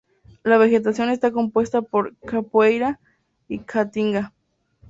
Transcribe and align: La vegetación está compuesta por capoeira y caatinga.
La 0.43 0.57
vegetación 0.57 1.11
está 1.11 1.29
compuesta 1.31 1.83
por 1.83 2.15
capoeira 2.25 2.99
y 3.47 3.59
caatinga. 3.59 4.33